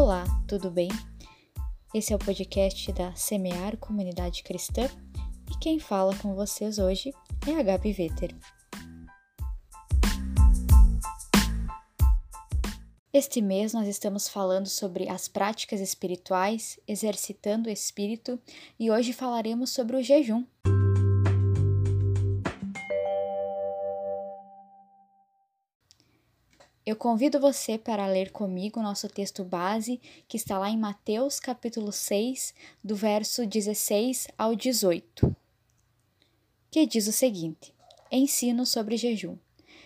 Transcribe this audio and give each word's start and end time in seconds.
Olá, 0.00 0.22
tudo 0.46 0.70
bem? 0.70 0.90
Esse 1.92 2.12
é 2.12 2.16
o 2.16 2.20
podcast 2.20 2.92
da 2.92 3.12
Semear 3.16 3.76
Comunidade 3.78 4.44
Cristã 4.44 4.88
e 5.50 5.58
quem 5.58 5.80
fala 5.80 6.14
com 6.18 6.36
vocês 6.36 6.78
hoje 6.78 7.12
é 7.48 7.58
a 7.58 7.62
Gabi 7.64 7.92
Vetter. 7.92 8.32
Este 13.12 13.42
mês 13.42 13.72
nós 13.72 13.88
estamos 13.88 14.28
falando 14.28 14.68
sobre 14.68 15.08
as 15.08 15.26
práticas 15.26 15.80
espirituais, 15.80 16.78
exercitando 16.86 17.68
o 17.68 17.72
espírito, 17.72 18.40
e 18.78 18.92
hoje 18.92 19.12
falaremos 19.12 19.70
sobre 19.70 19.96
o 19.96 20.02
jejum. 20.02 20.44
Eu 26.88 26.96
convido 26.96 27.38
você 27.38 27.76
para 27.76 28.06
ler 28.06 28.32
comigo 28.32 28.80
nosso 28.80 29.10
texto 29.10 29.44
base, 29.44 30.00
que 30.26 30.38
está 30.38 30.58
lá 30.58 30.70
em 30.70 30.78
Mateus 30.78 31.38
capítulo 31.38 31.92
6, 31.92 32.54
do 32.82 32.96
verso 32.96 33.46
16 33.46 34.28
ao 34.38 34.56
18, 34.56 35.36
que 36.70 36.86
diz 36.86 37.06
o 37.06 37.12
seguinte: 37.12 37.74
Ensino 38.10 38.64
sobre 38.64 38.96
jejum. 38.96 39.36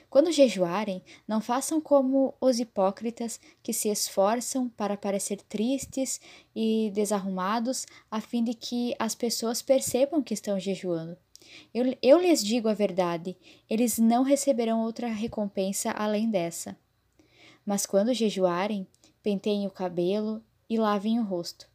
Quando 0.09 0.31
jejuarem, 0.31 1.03
não 1.27 1.41
façam 1.41 1.81
como 1.81 2.35
os 2.41 2.61
hipócritas 2.61 3.41
que 3.65 3.73
se 3.73 3.89
esforçam 3.89 4.69
para 4.69 4.97
parecer 4.97 5.43
tristes 5.43 6.21
e 6.55 6.93
desarrumados, 6.95 7.85
a 8.09 8.21
fim 8.21 8.45
de 8.45 8.55
que 8.55 8.95
as 8.97 9.17
pessoas 9.17 9.61
percebam 9.61 10.23
que 10.23 10.35
estão 10.35 10.57
jejuando. 10.57 11.19
Eu, 11.75 11.97
eu 12.01 12.21
lhes 12.21 12.45
digo 12.45 12.69
a 12.69 12.75
verdade, 12.75 13.37
eles 13.69 13.99
não 13.99 14.23
receberão 14.23 14.85
outra 14.85 15.09
recompensa 15.09 15.91
além 15.91 16.31
dessa. 16.31 16.81
Mas 17.65 17.87
quando 17.87 18.15
jejuarem, 18.15 18.87
penteiem 19.23 19.67
o 19.67 19.71
cabelo 19.71 20.43
e 20.69 20.77
lavem 20.79 21.19
o 21.19 21.25
rosto. 21.25 21.69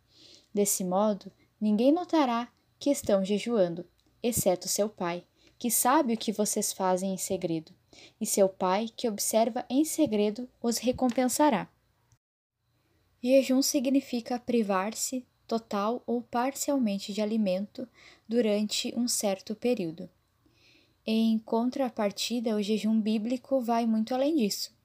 Desse 0.54 0.84
modo, 0.84 1.32
ninguém 1.60 1.92
notará 1.92 2.52
que 2.80 2.90
estão 2.90 3.24
jejuando, 3.24 3.86
exceto 4.22 4.68
seu 4.68 4.90
pai, 4.90 5.24
que 5.58 5.72
sabe 5.72 6.14
o 6.14 6.18
que 6.18 6.32
vocês 6.32 6.72
fazem 6.72 7.14
em 7.14 7.18
segredo, 7.18 7.74
e 8.20 8.26
seu 8.26 8.48
pai, 8.48 8.90
que 8.96 9.08
observa 9.08 9.66
em 9.70 9.84
segredo, 9.84 10.48
os 10.62 10.78
recompensará. 10.78 11.68
Jejum 13.24 13.62
significa 13.62 14.40
privar-se 14.40 15.26
total 15.48 16.04
ou 16.06 16.22
parcialmente 16.22 17.12
de 17.12 17.22
alimento 17.22 17.88
durante 18.28 18.94
um 18.96 19.08
certo 19.08 19.56
período. 19.56 20.10
Em 21.06 21.40
contrapartida, 21.40 22.56
o 22.56 22.62
jejum 22.62 23.00
bíblico 23.00 23.62
vai 23.62 23.86
muito 23.86 24.14
além 24.14 24.36
disso. 24.36 24.77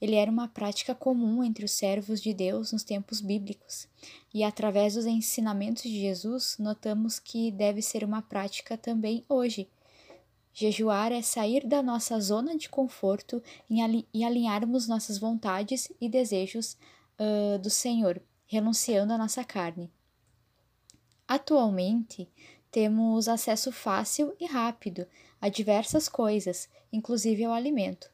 Ele 0.00 0.14
era 0.14 0.30
uma 0.30 0.46
prática 0.46 0.94
comum 0.94 1.42
entre 1.42 1.64
os 1.64 1.70
servos 1.70 2.20
de 2.20 2.34
Deus 2.34 2.72
nos 2.72 2.82
tempos 2.82 3.20
bíblicos, 3.20 3.88
e 4.32 4.44
através 4.44 4.94
dos 4.94 5.06
ensinamentos 5.06 5.84
de 5.84 6.00
Jesus, 6.00 6.56
notamos 6.58 7.18
que 7.18 7.50
deve 7.50 7.80
ser 7.80 8.04
uma 8.04 8.20
prática 8.20 8.76
também 8.76 9.24
hoje. 9.28 9.68
Jejuar 10.52 11.12
é 11.12 11.22
sair 11.22 11.66
da 11.66 11.82
nossa 11.82 12.18
zona 12.20 12.56
de 12.56 12.68
conforto 12.68 13.42
e 13.68 14.24
alinharmos 14.24 14.86
nossas 14.86 15.18
vontades 15.18 15.90
e 16.00 16.08
desejos 16.08 16.76
uh, 17.18 17.58
do 17.58 17.70
Senhor, 17.70 18.22
renunciando 18.46 19.12
à 19.12 19.18
nossa 19.18 19.44
carne. 19.44 19.90
Atualmente, 21.26 22.28
temos 22.70 23.28
acesso 23.28 23.72
fácil 23.72 24.34
e 24.38 24.46
rápido 24.46 25.06
a 25.40 25.48
diversas 25.48 26.08
coisas, 26.08 26.68
inclusive 26.92 27.44
ao 27.44 27.52
alimento 27.52 28.10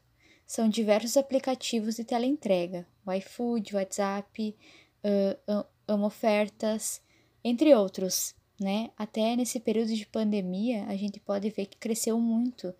são 0.53 0.69
diversos 0.69 1.17
aplicativos 1.17 1.95
de 1.95 2.03
teleentrega, 2.03 2.85
o 3.03 3.11
iFood, 3.11 3.75
WhatsApp, 3.75 4.55
uh, 5.03 5.65
Amo 5.87 6.05
Ofertas, 6.05 7.01
entre 7.43 7.73
outros. 7.73 8.35
Né? 8.61 8.91
Até 8.95 9.35
nesse 9.35 9.59
período 9.59 9.95
de 9.95 10.05
pandemia, 10.05 10.85
a 10.85 10.95
gente 10.95 11.19
pode 11.19 11.49
ver 11.49 11.65
que 11.65 11.77
cresceu 11.77 12.19
muito 12.19 12.71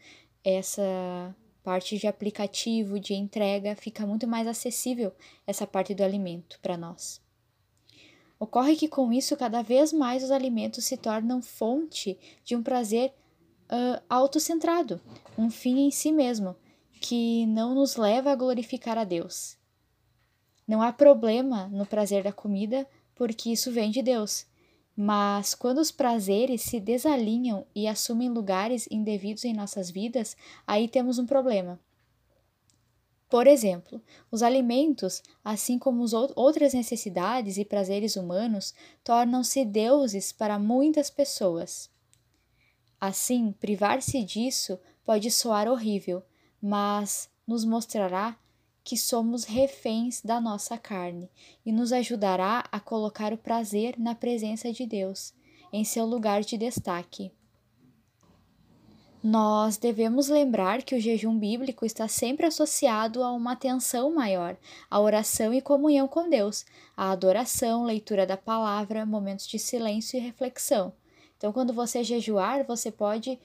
essa 0.43 1.35
parte 1.63 1.97
de 1.97 2.05
aplicativo, 2.05 2.99
de 2.99 3.15
entrega, 3.15 3.75
fica 3.75 4.05
muito 4.05 4.27
mais 4.27 4.45
acessível 4.47 5.11
essa 5.47 5.65
parte 5.65 5.95
do 5.95 6.03
alimento 6.03 6.59
para 6.61 6.77
nós. 6.77 7.19
Ocorre 8.39 8.75
que 8.75 8.87
com 8.87 9.11
isso, 9.11 9.35
cada 9.35 9.63
vez 9.63 9.91
mais 9.91 10.23
os 10.23 10.29
alimentos 10.29 10.85
se 10.85 10.95
tornam 10.95 11.41
fonte 11.41 12.19
de 12.43 12.55
um 12.55 12.61
prazer 12.61 13.11
uh, 13.63 13.99
autocentrado, 14.07 15.01
um 15.35 15.49
fim 15.49 15.87
em 15.87 15.89
si 15.89 16.11
mesmo, 16.11 16.55
que 17.03 17.45
não 17.47 17.75
nos 17.75 17.97
leva 17.97 18.31
a 18.31 18.35
glorificar 18.35 18.97
a 18.97 19.03
Deus. 19.03 19.57
Não 20.65 20.81
há 20.81 20.93
problema 20.93 21.67
no 21.67 21.85
prazer 21.85 22.23
da 22.23 22.31
comida, 22.31 22.87
porque 23.13 23.51
isso 23.51 23.73
vem 23.73 23.91
de 23.91 24.01
Deus. 24.01 24.45
Mas 24.95 25.53
quando 25.53 25.79
os 25.79 25.91
prazeres 25.91 26.61
se 26.61 26.79
desalinham 26.79 27.67
e 27.75 27.89
assumem 27.89 28.29
lugares 28.29 28.87
indevidos 28.89 29.43
em 29.43 29.53
nossas 29.53 29.91
vidas, 29.91 30.37
aí 30.65 30.87
temos 30.87 31.19
um 31.19 31.25
problema. 31.25 31.77
Por 33.29 33.47
exemplo, 33.47 34.01
os 34.31 34.41
alimentos, 34.41 35.21
assim 35.43 35.77
como 35.77 36.05
as 36.05 36.13
outras 36.13 36.73
necessidades 36.73 37.57
e 37.57 37.65
prazeres 37.65 38.15
humanos, 38.15 38.73
tornam-se 39.03 39.65
deuses 39.65 40.31
para 40.31 40.57
muitas 40.57 41.09
pessoas. 41.09 41.89
Assim, 43.01 43.51
privar-se 43.59 44.23
disso 44.23 44.79
pode 45.03 45.29
soar 45.29 45.67
horrível, 45.67 46.23
mas 46.63 47.29
nos 47.45 47.65
mostrará 47.65 48.37
que 48.85 48.95
somos 48.95 49.43
reféns 49.43 50.21
da 50.21 50.39
nossa 50.39 50.77
carne 50.77 51.29
e 51.65 51.73
nos 51.73 51.91
ajudará 51.91 52.63
a 52.71 52.79
colocar 52.79 53.33
o 53.33 53.37
prazer 53.37 53.99
na 53.99 54.15
presença 54.15 54.71
de 54.71 54.85
Deus, 54.85 55.33
em 55.73 55.83
seu 55.83 56.05
lugar 56.05 56.41
de 56.41 56.57
destaque. 56.57 57.33
Nós 59.21 59.75
devemos 59.77 60.29
lembrar 60.29 60.83
que 60.83 60.95
o 60.95 60.99
jejum 61.01 61.37
bíblico 61.37 61.85
está 61.85 62.07
sempre 62.07 62.45
associado 62.45 63.23
a 63.23 63.31
uma 63.33 63.53
atenção 63.53 64.13
maior, 64.13 64.55
a 64.89 65.01
oração 65.01 65.53
e 65.53 65.61
comunhão 65.61 66.07
com 66.07 66.29
Deus, 66.29 66.65
a 66.95 67.11
adoração, 67.11 67.83
leitura 67.83 68.25
da 68.25 68.37
palavra, 68.37 69.05
momentos 69.05 69.47
de 69.47 69.59
silêncio 69.59 70.17
e 70.17 70.21
reflexão. 70.21 70.93
Então, 71.37 71.51
quando 71.51 71.73
você 71.73 72.05
jejuar, 72.05 72.65
você 72.65 72.89
pode 72.89 73.37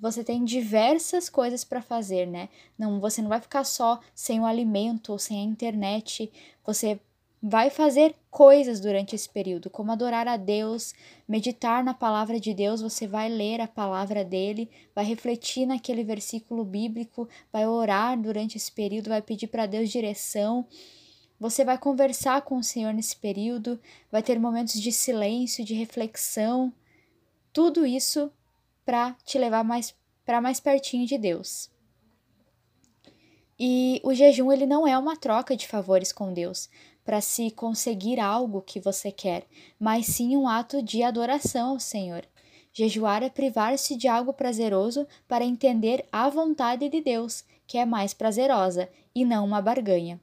você 0.00 0.24
tem 0.24 0.44
diversas 0.44 1.28
coisas 1.28 1.62
para 1.62 1.82
fazer, 1.82 2.26
né? 2.26 2.48
Não, 2.78 2.98
você 2.98 3.20
não 3.20 3.28
vai 3.28 3.40
ficar 3.40 3.64
só 3.64 4.00
sem 4.14 4.40
o 4.40 4.46
alimento 4.46 5.12
ou 5.12 5.18
sem 5.18 5.38
a 5.38 5.44
internet. 5.44 6.32
Você 6.64 6.98
vai 7.42 7.68
fazer 7.68 8.14
coisas 8.30 8.80
durante 8.80 9.14
esse 9.14 9.28
período, 9.28 9.70
como 9.70 9.92
adorar 9.92 10.26
a 10.26 10.36
Deus, 10.36 10.94
meditar 11.28 11.84
na 11.84 11.94
palavra 11.94 12.38
de 12.38 12.52
Deus, 12.52 12.80
você 12.80 13.06
vai 13.06 13.28
ler 13.28 13.60
a 13.60 13.68
palavra 13.68 14.24
dele, 14.24 14.70
vai 14.94 15.04
refletir 15.04 15.66
naquele 15.66 16.04
versículo 16.04 16.64
bíblico, 16.64 17.28
vai 17.52 17.66
orar 17.66 18.18
durante 18.20 18.56
esse 18.56 18.70
período, 18.72 19.08
vai 19.08 19.22
pedir 19.22 19.46
para 19.48 19.66
Deus 19.66 19.90
direção. 19.90 20.66
Você 21.38 21.64
vai 21.64 21.78
conversar 21.78 22.42
com 22.42 22.58
o 22.58 22.64
Senhor 22.64 22.92
nesse 22.92 23.16
período, 23.16 23.80
vai 24.12 24.22
ter 24.22 24.38
momentos 24.38 24.78
de 24.78 24.92
silêncio, 24.92 25.64
de 25.64 25.72
reflexão. 25.74 26.72
Tudo 27.52 27.86
isso 27.86 28.30
para 28.90 29.14
te 29.24 29.38
levar 29.38 29.62
mais 29.62 29.94
para 30.26 30.40
mais 30.40 30.58
pertinho 30.58 31.06
de 31.06 31.16
Deus. 31.16 31.70
E 33.56 34.00
o 34.02 34.12
jejum 34.12 34.50
ele 34.50 34.66
não 34.66 34.84
é 34.84 34.98
uma 34.98 35.16
troca 35.16 35.56
de 35.56 35.68
favores 35.68 36.10
com 36.12 36.32
Deus 36.32 36.68
para 37.04 37.20
se 37.20 37.52
conseguir 37.52 38.18
algo 38.18 38.60
que 38.60 38.80
você 38.80 39.12
quer, 39.12 39.46
mas 39.78 40.06
sim 40.06 40.36
um 40.36 40.48
ato 40.48 40.82
de 40.82 41.04
adoração 41.04 41.70
ao 41.70 41.78
Senhor. 41.78 42.26
Jejuar 42.72 43.22
é 43.22 43.30
privar-se 43.30 43.94
de 43.94 44.08
algo 44.08 44.32
prazeroso 44.32 45.06
para 45.28 45.44
entender 45.44 46.04
a 46.10 46.28
vontade 46.28 46.88
de 46.88 47.00
Deus, 47.00 47.44
que 47.68 47.78
é 47.78 47.86
mais 47.86 48.12
prazerosa, 48.12 48.88
e 49.14 49.24
não 49.24 49.44
uma 49.44 49.62
barganha. 49.62 50.20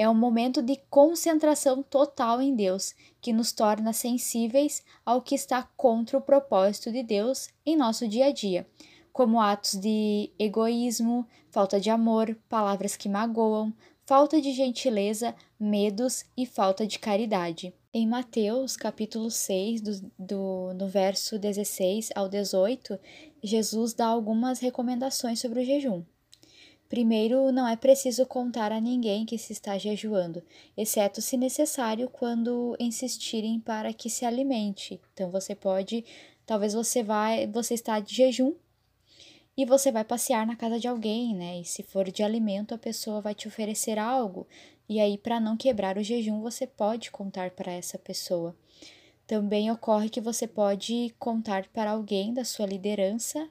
É 0.00 0.08
um 0.08 0.14
momento 0.14 0.62
de 0.62 0.80
concentração 0.88 1.82
total 1.82 2.40
em 2.40 2.56
Deus, 2.56 2.94
que 3.20 3.34
nos 3.34 3.52
torna 3.52 3.92
sensíveis 3.92 4.82
ao 5.04 5.20
que 5.20 5.34
está 5.34 5.62
contra 5.76 6.16
o 6.16 6.22
propósito 6.22 6.90
de 6.90 7.02
Deus 7.02 7.50
em 7.66 7.76
nosso 7.76 8.08
dia 8.08 8.28
a 8.28 8.32
dia, 8.32 8.66
como 9.12 9.38
atos 9.38 9.78
de 9.78 10.30
egoísmo, 10.38 11.28
falta 11.50 11.78
de 11.78 11.90
amor, 11.90 12.34
palavras 12.48 12.96
que 12.96 13.10
magoam, 13.10 13.74
falta 14.06 14.40
de 14.40 14.54
gentileza, 14.54 15.34
medos 15.60 16.24
e 16.34 16.46
falta 16.46 16.86
de 16.86 16.98
caridade. 16.98 17.74
Em 17.92 18.06
Mateus, 18.06 18.78
capítulo 18.78 19.30
6, 19.30 19.82
do, 19.82 20.12
do, 20.18 20.74
no 20.76 20.88
verso 20.88 21.38
16 21.38 22.08
ao 22.14 22.26
18, 22.26 22.98
Jesus 23.42 23.92
dá 23.92 24.06
algumas 24.06 24.60
recomendações 24.60 25.40
sobre 25.40 25.60
o 25.60 25.64
jejum. 25.66 26.02
Primeiro, 26.90 27.50
não 27.50 27.66
é 27.66 27.76
preciso 27.76 28.26
contar 28.26 28.72
a 28.72 28.80
ninguém 28.80 29.24
que 29.24 29.38
se 29.38 29.52
está 29.54 29.78
jejuando, 29.78 30.42
exceto 30.76 31.22
se 31.22 31.38
necessário 31.38 32.10
quando 32.10 32.76
insistirem 32.78 33.58
para 33.60 33.94
que 33.94 34.10
se 34.10 34.26
alimente. 34.26 35.00
Então 35.14 35.30
você 35.30 35.54
pode, 35.54 36.04
talvez 36.44 36.74
você 36.74 37.02
vai, 37.02 37.46
você 37.46 37.72
está 37.72 37.98
de 38.00 38.14
jejum 38.14 38.52
e 39.56 39.64
você 39.64 39.90
vai 39.90 40.04
passear 40.04 40.46
na 40.46 40.56
casa 40.56 40.78
de 40.78 40.88
alguém, 40.88 41.34
né? 41.34 41.60
E 41.60 41.64
se 41.64 41.82
for 41.82 42.10
de 42.10 42.22
alimento, 42.22 42.74
a 42.74 42.78
pessoa 42.78 43.22
vai 43.22 43.34
te 43.34 43.48
oferecer 43.48 43.98
algo 43.98 44.46
e 44.90 44.98
aí, 44.98 45.16
para 45.16 45.38
não 45.38 45.56
quebrar 45.56 45.96
o 45.96 46.02
jejum, 46.02 46.40
você 46.40 46.66
pode 46.66 47.12
contar 47.12 47.52
para 47.52 47.70
essa 47.70 47.96
pessoa. 47.96 48.56
Também 49.24 49.70
ocorre 49.70 50.08
que 50.08 50.20
você 50.20 50.48
pode 50.48 51.14
contar 51.16 51.68
para 51.68 51.92
alguém 51.92 52.34
da 52.34 52.44
sua 52.44 52.66
liderança 52.66 53.48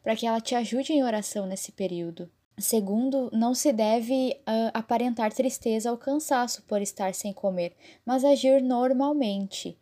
para 0.00 0.14
que 0.14 0.24
ela 0.24 0.40
te 0.40 0.54
ajude 0.54 0.92
em 0.92 1.02
oração 1.02 1.44
nesse 1.44 1.72
período. 1.72 2.30
Segundo, 2.58 3.28
não 3.34 3.54
se 3.54 3.70
deve 3.70 4.30
uh, 4.40 4.70
aparentar 4.72 5.30
tristeza 5.30 5.90
ou 5.90 5.98
cansaço 5.98 6.62
por 6.62 6.80
estar 6.80 7.14
sem 7.14 7.32
comer, 7.32 7.74
mas 8.04 8.24
agir 8.24 8.62
normalmente. 8.62 9.78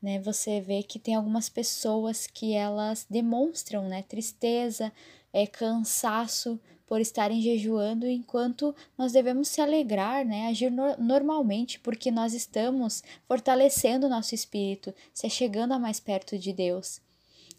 Né? 0.00 0.20
Você 0.20 0.60
vê 0.60 0.82
que 0.82 0.98
tem 0.98 1.14
algumas 1.14 1.48
pessoas 1.48 2.26
que 2.26 2.52
elas 2.52 3.06
demonstram 3.08 3.88
né, 3.88 4.02
tristeza, 4.02 4.92
é, 5.32 5.46
cansaço 5.46 6.60
por 6.86 7.00
estarem 7.00 7.40
jejuando, 7.40 8.06
enquanto 8.06 8.74
nós 8.96 9.12
devemos 9.12 9.48
se 9.48 9.60
alegrar, 9.60 10.24
né, 10.24 10.48
agir 10.48 10.70
no 10.70 10.96
normalmente, 10.96 11.78
porque 11.80 12.10
nós 12.10 12.32
estamos 12.32 13.02
fortalecendo 13.26 14.06
o 14.06 14.10
nosso 14.10 14.34
espírito, 14.34 14.94
se 15.12 15.28
chegando 15.28 15.72
a 15.72 15.78
mais 15.78 16.00
perto 16.00 16.38
de 16.38 16.52
Deus. 16.52 17.00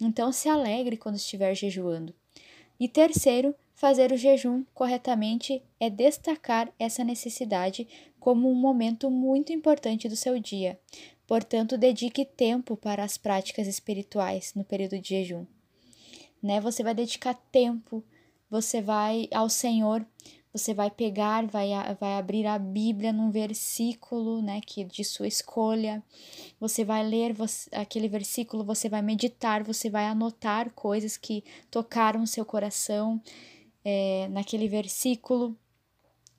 Então, 0.01 0.31
se 0.31 0.49
alegre 0.49 0.97
quando 0.97 1.15
estiver 1.15 1.53
jejuando. 1.53 2.13
E 2.79 2.87
terceiro, 2.87 3.53
fazer 3.79 4.11
o 4.11 4.17
jejum 4.17 4.65
corretamente 4.73 5.63
é 5.79 5.89
destacar 5.89 6.69
essa 6.77 7.01
necessidade 7.01 7.87
como 8.19 8.51
um 8.51 8.53
momento 8.53 9.09
muito 9.09 9.53
importante 9.53 10.09
do 10.09 10.17
seu 10.17 10.37
dia. 10.37 10.77
Portanto, 11.25 11.77
dedique 11.77 12.25
tempo 12.25 12.75
para 12.75 13.05
as 13.05 13.17
práticas 13.17 13.67
espirituais 13.67 14.53
no 14.53 14.65
período 14.65 14.99
de 14.99 15.09
jejum. 15.09 15.45
Né? 16.43 16.59
Você 16.59 16.83
vai 16.83 16.93
dedicar 16.93 17.33
tempo, 17.33 18.03
você 18.49 18.81
vai 18.81 19.29
ao 19.31 19.49
Senhor 19.49 20.05
você 20.51 20.73
vai 20.73 20.89
pegar, 20.89 21.45
vai, 21.45 21.69
vai 21.99 22.17
abrir 22.17 22.47
a 22.47 22.57
Bíblia 22.57 23.13
num 23.13 23.29
versículo, 23.29 24.41
né, 24.41 24.59
que 24.65 24.83
de 24.83 25.03
sua 25.03 25.27
escolha. 25.27 26.03
Você 26.59 26.83
vai 26.83 27.05
ler 27.05 27.33
você, 27.33 27.69
aquele 27.71 28.07
versículo, 28.09 28.63
você 28.63 28.89
vai 28.89 29.03
meditar, 29.03 29.63
você 29.63 29.91
vai 29.91 30.05
anotar 30.05 30.71
coisas 30.73 31.17
que 31.17 31.43
tocaram 31.69 32.25
seu 32.25 32.43
coração 32.43 33.21
é, 33.83 34.27
naquele 34.29 34.67
versículo. 34.67 35.57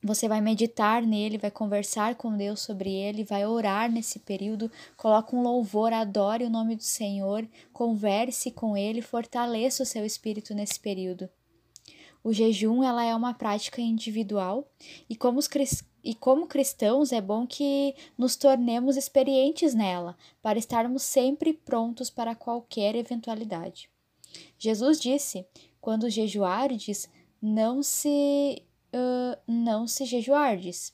Você 0.02 0.26
vai 0.26 0.40
meditar 0.40 1.02
nele, 1.02 1.36
vai 1.36 1.50
conversar 1.50 2.14
com 2.14 2.34
Deus 2.34 2.60
sobre 2.60 2.90
ele, 2.90 3.22
vai 3.22 3.46
orar 3.46 3.92
nesse 3.92 4.18
período, 4.18 4.70
coloca 4.96 5.36
um 5.36 5.42
louvor, 5.42 5.92
adore 5.92 6.44
o 6.44 6.50
nome 6.50 6.74
do 6.74 6.82
Senhor, 6.82 7.46
converse 7.70 8.50
com 8.50 8.76
ele, 8.76 9.02
fortaleça 9.02 9.82
o 9.82 9.86
seu 9.86 10.06
espírito 10.06 10.54
nesse 10.54 10.80
período. 10.80 11.28
O 12.22 12.32
jejum 12.32 12.82
ela 12.82 13.04
é 13.04 13.14
uma 13.14 13.34
prática 13.34 13.80
individual 13.80 14.70
e 15.08 15.16
como, 15.16 15.38
os, 15.38 15.48
e 16.04 16.14
como 16.14 16.46
cristãos 16.46 17.12
é 17.12 17.20
bom 17.20 17.46
que 17.46 17.94
nos 18.16 18.36
tornemos 18.36 18.96
experientes 18.96 19.74
nela, 19.74 20.16
para 20.42 20.58
estarmos 20.58 21.02
sempre 21.02 21.52
prontos 21.52 22.10
para 22.10 22.34
qualquer 22.34 22.94
eventualidade. 22.94 23.90
Jesus 24.58 25.00
disse: 25.00 25.46
quando 25.80 26.10
jejuardes, 26.10 27.08
não 27.40 27.82
se 27.82 28.62
uh, 28.94 29.40
não 29.46 29.86
se 29.86 30.04
jejuardes. 30.04 30.92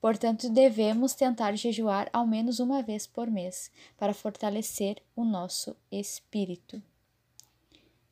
Portanto, 0.00 0.50
devemos 0.50 1.14
tentar 1.14 1.56
jejuar 1.56 2.10
ao 2.12 2.26
menos 2.26 2.60
uma 2.60 2.82
vez 2.82 3.06
por 3.06 3.30
mês 3.30 3.70
para 3.96 4.12
fortalecer 4.12 5.02
o 5.16 5.24
nosso 5.24 5.74
espírito. 5.90 6.82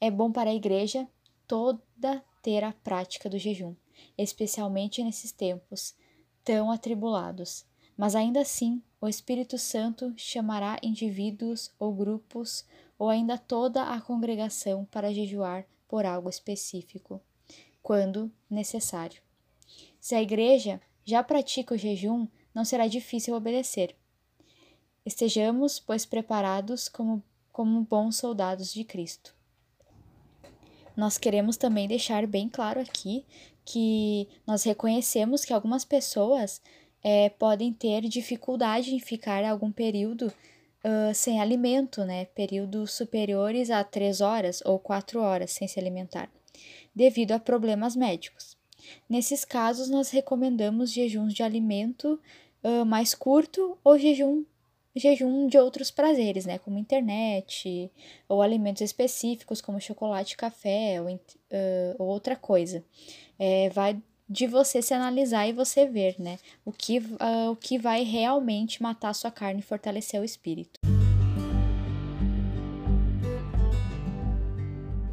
É 0.00 0.10
bom 0.10 0.32
para 0.32 0.50
a 0.50 0.54
igreja 0.54 1.06
toda 1.46 2.24
ter 2.40 2.64
a 2.64 2.72
prática 2.72 3.28
do 3.28 3.38
jejum, 3.38 3.74
especialmente 4.16 5.04
nesses 5.04 5.32
tempos 5.32 5.94
tão 6.42 6.70
atribulados. 6.70 7.64
Mas 7.96 8.16
ainda 8.16 8.40
assim, 8.40 8.82
o 9.00 9.08
Espírito 9.08 9.58
Santo 9.58 10.12
chamará 10.16 10.78
indivíduos 10.82 11.70
ou 11.78 11.92
grupos 11.92 12.64
ou 12.98 13.08
ainda 13.08 13.36
toda 13.36 13.82
a 13.82 14.00
congregação 14.00 14.84
para 14.86 15.12
jejuar 15.12 15.66
por 15.86 16.06
algo 16.06 16.28
específico, 16.28 17.20
quando 17.82 18.30
necessário. 18.48 19.20
Se 20.00 20.14
a 20.14 20.22
igreja 20.22 20.80
já 21.04 21.22
pratica 21.22 21.74
o 21.74 21.78
jejum, 21.78 22.26
não 22.54 22.64
será 22.64 22.86
difícil 22.86 23.34
obedecer. 23.34 23.96
Estejamos, 25.04 25.80
pois, 25.80 26.06
preparados 26.06 26.88
como, 26.88 27.22
como 27.50 27.82
bons 27.82 28.16
soldados 28.16 28.72
de 28.72 28.84
Cristo. 28.84 29.34
Nós 30.96 31.18
queremos 31.18 31.56
também 31.56 31.88
deixar 31.88 32.26
bem 32.26 32.48
claro 32.48 32.80
aqui 32.80 33.24
que 33.64 34.28
nós 34.46 34.62
reconhecemos 34.64 35.44
que 35.44 35.52
algumas 35.52 35.84
pessoas 35.84 36.60
é, 37.02 37.30
podem 37.30 37.72
ter 37.72 38.02
dificuldade 38.02 38.94
em 38.94 39.00
ficar 39.00 39.44
algum 39.44 39.72
período 39.72 40.32
uh, 40.84 41.14
sem 41.14 41.40
alimento, 41.40 42.04
né? 42.04 42.26
Períodos 42.26 42.92
superiores 42.92 43.70
a 43.70 43.82
três 43.82 44.20
horas 44.20 44.62
ou 44.64 44.78
quatro 44.78 45.20
horas 45.20 45.52
sem 45.52 45.66
se 45.66 45.80
alimentar, 45.80 46.30
devido 46.94 47.32
a 47.32 47.38
problemas 47.38 47.96
médicos. 47.96 48.56
Nesses 49.08 49.44
casos, 49.44 49.88
nós 49.88 50.10
recomendamos 50.10 50.90
jejuns 50.92 51.32
de 51.32 51.42
alimento 51.42 52.20
uh, 52.62 52.84
mais 52.84 53.14
curto 53.14 53.78
ou 53.84 53.98
jejum 53.98 54.44
jejum 54.94 55.46
de 55.46 55.56
outros 55.56 55.90
prazeres, 55.90 56.44
né, 56.44 56.58
como 56.58 56.78
internet 56.78 57.90
ou 58.28 58.42
alimentos 58.42 58.82
específicos 58.82 59.60
como 59.60 59.80
chocolate, 59.80 60.36
café 60.36 61.00
ou, 61.00 61.06
uh, 61.08 61.18
ou 61.98 62.08
outra 62.08 62.36
coisa. 62.36 62.84
É, 63.38 63.70
vai 63.70 64.00
de 64.28 64.46
você 64.46 64.80
se 64.80 64.94
analisar 64.94 65.46
e 65.46 65.52
você 65.52 65.86
ver, 65.86 66.16
né, 66.18 66.38
o 66.64 66.72
que, 66.72 66.98
uh, 66.98 67.50
o 67.50 67.56
que 67.56 67.78
vai 67.78 68.02
realmente 68.02 68.82
matar 68.82 69.10
a 69.10 69.14
sua 69.14 69.30
carne 69.30 69.60
e 69.60 69.64
fortalecer 69.64 70.20
o 70.20 70.24
espírito. 70.24 70.80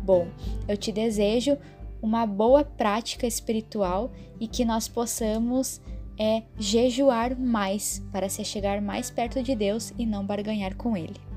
Bom, 0.09 0.27
eu 0.67 0.75
te 0.75 0.91
desejo 0.91 1.55
uma 2.01 2.25
boa 2.25 2.63
prática 2.63 3.27
espiritual 3.27 4.11
e 4.39 4.47
que 4.47 4.65
nós 4.65 4.87
possamos 4.87 5.79
é 6.19 6.41
jejuar 6.57 7.39
mais 7.39 8.03
para 8.11 8.27
se 8.27 8.43
chegar 8.43 8.81
mais 8.81 9.11
perto 9.11 9.43
de 9.43 9.55
Deus 9.55 9.93
e 9.99 10.07
não 10.07 10.25
barganhar 10.25 10.75
com 10.75 10.97
Ele. 10.97 11.28